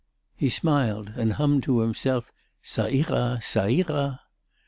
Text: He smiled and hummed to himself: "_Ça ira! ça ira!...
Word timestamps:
He 0.35 0.49
smiled 0.49 1.13
and 1.15 1.33
hummed 1.33 1.61
to 1.65 1.81
himself: 1.81 2.31
"_Ça 2.63 2.85
ira! 2.91 3.37
ça 3.39 3.71
ira!... 3.71 4.21